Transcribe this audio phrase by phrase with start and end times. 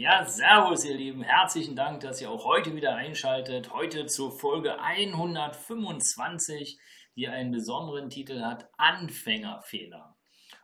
[0.00, 3.72] Ja, servus ihr Lieben, herzlichen Dank, dass ihr auch heute wieder einschaltet.
[3.72, 6.78] Heute zur Folge 125,
[7.16, 10.16] die einen besonderen Titel hat, Anfängerfehler.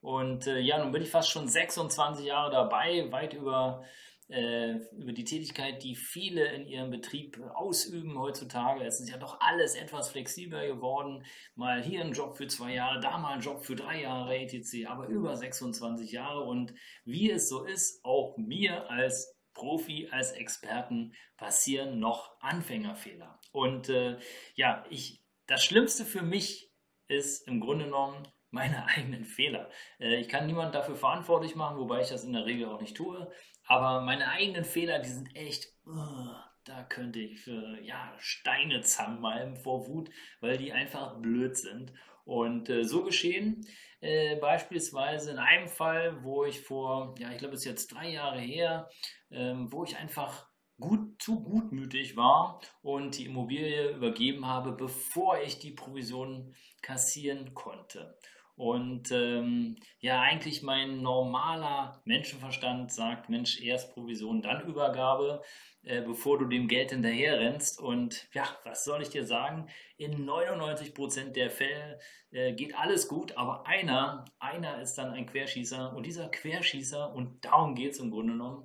[0.00, 3.82] Und äh, ja, nun bin ich fast schon 26 Jahre dabei, weit über
[4.28, 8.84] über die Tätigkeit, die viele in ihrem Betrieb ausüben heutzutage.
[8.84, 11.24] Es ist ja doch alles etwas flexibler geworden.
[11.54, 14.86] Mal hier ein Job für zwei Jahre, da mal ein Job für drei Jahre etc.,
[14.88, 16.42] aber über 26 Jahre.
[16.42, 23.40] Und wie es so ist, auch mir als Profi, als Experten passieren noch Anfängerfehler.
[23.52, 24.18] Und äh,
[24.54, 26.72] ja, ich, das Schlimmste für mich
[27.08, 29.70] ist im Grunde genommen, meine eigenen Fehler.
[30.00, 32.96] Äh, ich kann niemanden dafür verantwortlich machen, wobei ich das in der Regel auch nicht
[32.96, 33.30] tue.
[33.66, 39.56] Aber meine eigenen Fehler, die sind echt, uh, da könnte ich für ja, Steine zusammenmalmen
[39.56, 41.92] vor Wut, weil die einfach blöd sind.
[42.24, 43.64] Und äh, so geschehen
[44.00, 48.10] äh, beispielsweise in einem Fall, wo ich vor, ja, ich glaube, es ist jetzt drei
[48.10, 48.88] Jahre her,
[49.30, 55.58] ähm, wo ich einfach gut, zu gutmütig war und die Immobilie übergeben habe, bevor ich
[55.58, 58.18] die Provision kassieren konnte.
[58.56, 65.42] Und ähm, ja, eigentlich mein normaler Menschenverstand sagt, Mensch, erst Provision, dann Übergabe,
[65.82, 67.78] äh, bevor du dem Geld hinterher rennst.
[67.78, 69.68] Und ja, was soll ich dir sagen?
[69.98, 71.98] In 99% der Fälle
[72.30, 75.94] äh, geht alles gut, aber einer, einer ist dann ein Querschießer.
[75.94, 78.64] Und dieser Querschießer, und darum geht es im Grunde genommen,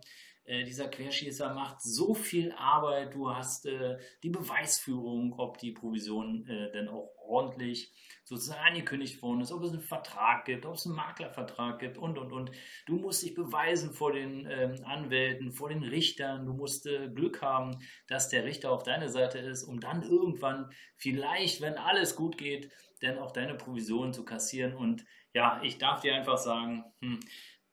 [0.51, 3.13] äh, dieser Querschießer macht so viel Arbeit.
[3.13, 7.93] Du hast äh, die Beweisführung, ob die Provision äh, denn auch ordentlich
[8.25, 12.17] sozusagen angekündigt worden ist, ob es einen Vertrag gibt, ob es einen Maklervertrag gibt und,
[12.17, 12.51] und, und.
[12.85, 16.45] Du musst dich beweisen vor den ähm, Anwälten, vor den Richtern.
[16.45, 17.77] Du musst äh, Glück haben,
[18.07, 22.69] dass der Richter auf deiner Seite ist, um dann irgendwann vielleicht, wenn alles gut geht,
[22.99, 24.73] dann auch deine Provision zu kassieren.
[24.73, 27.21] Und ja, ich darf dir einfach sagen, hm,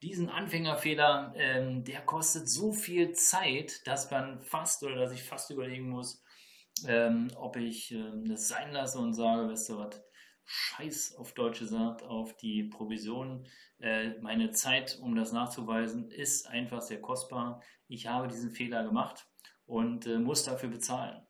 [0.03, 5.51] diesen Anfängerfehler, ähm, der kostet so viel Zeit, dass man fast oder dass ich fast
[5.51, 6.23] überlegen muss,
[6.87, 10.03] ähm, ob ich ähm, das sein lasse und sage, weißt du was,
[10.45, 13.47] Scheiß auf Deutsch gesagt, auf die Provision.
[13.81, 17.63] Äh, meine Zeit, um das nachzuweisen, ist einfach sehr kostbar.
[17.87, 19.27] Ich habe diesen Fehler gemacht
[19.67, 21.21] und äh, muss dafür bezahlen.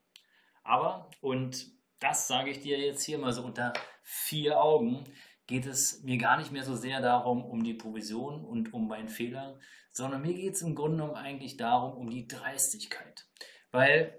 [0.62, 1.66] Aber, und
[1.98, 5.04] das sage ich dir jetzt hier mal so unter vier Augen,
[5.48, 9.08] geht es mir gar nicht mehr so sehr darum, um die Provision und um meinen
[9.08, 9.58] Fehler,
[9.90, 13.26] sondern mir geht es im Grunde genommen eigentlich darum, um die Dreistigkeit.
[13.72, 14.14] Weil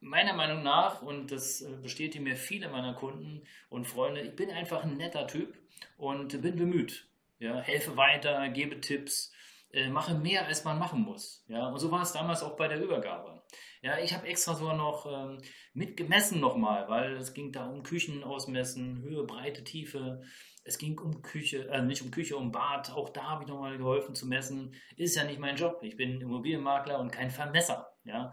[0.00, 4.50] meiner Meinung nach, und das äh, bestätigen mir viele meiner Kunden und Freunde, ich bin
[4.50, 5.58] einfach ein netter Typ
[5.96, 7.08] und bin bemüht.
[7.38, 9.32] Ja, helfe weiter, gebe Tipps,
[9.72, 11.44] äh, mache mehr, als man machen muss.
[11.48, 13.41] Ja, und so war es damals auch bei der Übergabe.
[13.82, 15.38] Ja, ich habe extra sogar noch ähm,
[15.74, 20.22] mitgemessen nochmal, weil es ging da um Küchen ausmessen, Höhe, Breite, Tiefe.
[20.62, 22.92] Es ging um Küche, äh, nicht um Küche, um Bad.
[22.92, 24.76] Auch da habe ich nochmal geholfen zu messen.
[24.96, 25.80] Ist ja nicht mein Job.
[25.82, 27.88] Ich bin Immobilienmakler und kein Vermesser.
[28.04, 28.32] Ja,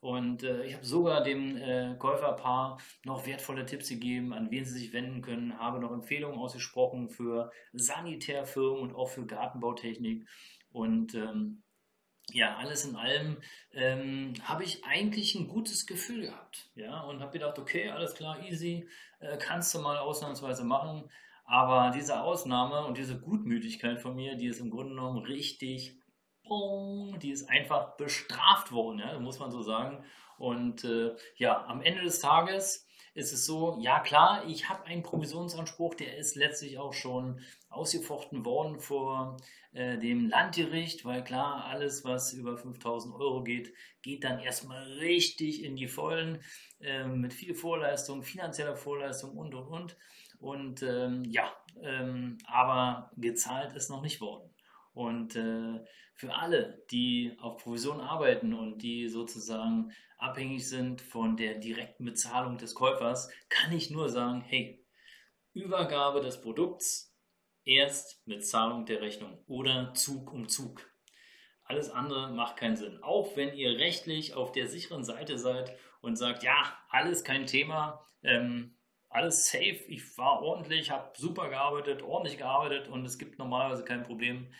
[0.00, 4.78] und äh, ich habe sogar dem äh, Käuferpaar noch wertvolle Tipps gegeben, an wen sie
[4.78, 10.26] sich wenden können, habe noch Empfehlungen ausgesprochen für Sanitärfirmen und auch für Gartenbautechnik.
[10.72, 11.62] Und ähm,
[12.32, 13.38] ja, alles in allem
[13.72, 16.70] ähm, habe ich eigentlich ein gutes Gefühl gehabt.
[16.74, 18.88] Ja, und habe gedacht, okay, alles klar, easy,
[19.20, 21.10] äh, kannst du mal ausnahmsweise machen.
[21.44, 25.96] Aber diese Ausnahme und diese Gutmütigkeit von mir, die ist im Grunde genommen richtig,
[26.44, 30.04] die ist einfach bestraft worden, ja, muss man so sagen.
[30.38, 35.02] Und äh, ja, am Ende des Tages ist es so, ja klar, ich habe einen
[35.02, 39.36] Provisionsanspruch, der ist letztlich auch schon ausgefochten worden vor
[39.72, 43.72] äh, dem Landgericht, weil klar, alles, was über 5000 Euro geht,
[44.02, 46.42] geht dann erstmal richtig in die Vollen
[46.80, 49.96] äh, mit viel Vorleistung, finanzieller Vorleistung und und und.
[50.40, 51.52] Und ähm, ja,
[51.82, 54.49] ähm, aber gezahlt ist noch nicht worden.
[55.00, 55.82] Und äh,
[56.14, 62.58] für alle, die auf Provision arbeiten und die sozusagen abhängig sind von der direkten Bezahlung
[62.58, 64.84] des Käufers, kann ich nur sagen, hey,
[65.54, 67.16] Übergabe des Produkts
[67.64, 70.86] erst mit Zahlung der Rechnung oder Zug um Zug.
[71.64, 73.02] Alles andere macht keinen Sinn.
[73.02, 78.04] Auch wenn ihr rechtlich auf der sicheren Seite seid und sagt, ja, alles kein Thema,
[78.22, 78.76] ähm,
[79.08, 84.02] alles safe, ich war ordentlich, habe super gearbeitet, ordentlich gearbeitet und es gibt normalerweise kein
[84.02, 84.52] Problem.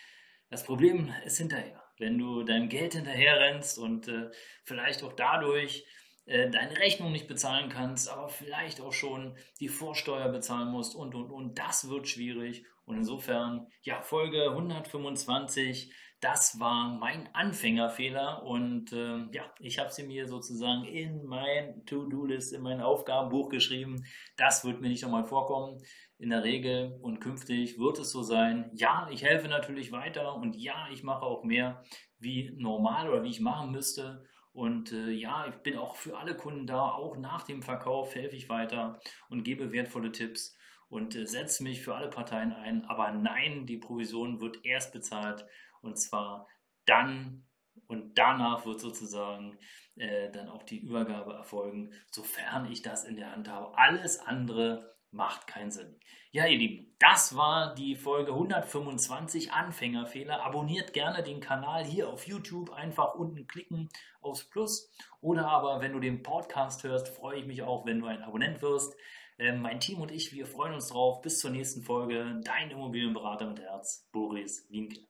[0.50, 4.31] Das Problem ist hinterher, wenn du deinem Geld hinterher rennst und äh,
[4.64, 5.87] vielleicht auch dadurch
[6.26, 11.14] äh, deine Rechnung nicht bezahlen kannst, aber vielleicht auch schon die Vorsteuer bezahlen musst und,
[11.14, 11.58] und, und.
[11.58, 12.64] Das wird schwierig.
[12.85, 20.02] Und insofern, ja, Folge 125, das war mein Anfängerfehler und äh, ja, ich habe sie
[20.02, 24.05] mir sozusagen in mein To-Do-List, in mein Aufgabenbuch geschrieben.
[24.37, 25.81] Das wird mir nicht nochmal vorkommen.
[26.20, 28.70] In der Regel und künftig wird es so sein.
[28.75, 31.82] Ja, ich helfe natürlich weiter und ja, ich mache auch mehr
[32.19, 34.26] wie normal oder wie ich machen müsste.
[34.52, 38.37] Und äh, ja, ich bin auch für alle Kunden da, auch nach dem Verkauf helfe
[38.37, 39.00] ich weiter
[39.31, 40.58] und gebe wertvolle Tipps
[40.90, 42.84] und äh, setze mich für alle Parteien ein.
[42.84, 45.46] Aber nein, die Provision wird erst bezahlt
[45.81, 46.46] und zwar
[46.84, 47.46] dann
[47.87, 49.56] und danach wird sozusagen
[49.96, 53.76] äh, dann auch die Übergabe erfolgen, sofern ich das in der Hand habe.
[53.78, 55.98] Alles andere macht keinen Sinn.
[56.32, 60.44] Ja, ihr Lieben, das war die Folge 125 Anfängerfehler.
[60.44, 62.70] Abonniert gerne den Kanal hier auf YouTube.
[62.72, 63.88] Einfach unten klicken
[64.20, 64.92] aufs Plus.
[65.20, 68.62] Oder aber, wenn du den Podcast hörst, freue ich mich auch, wenn du ein Abonnent
[68.62, 68.94] wirst.
[69.38, 71.20] Ähm, mein Team und ich, wir freuen uns drauf.
[71.22, 72.40] Bis zur nächsten Folge.
[72.44, 75.00] Dein Immobilienberater mit Herz, Boris Wienke.